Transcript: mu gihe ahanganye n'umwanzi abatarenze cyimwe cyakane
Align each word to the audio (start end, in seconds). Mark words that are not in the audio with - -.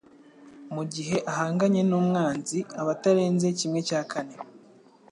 mu 0.73 0.83
gihe 0.93 1.15
ahanganye 1.31 1.81
n'umwanzi 1.89 2.59
abatarenze 2.81 3.47
cyimwe 3.57 3.79
cyakane 3.87 4.35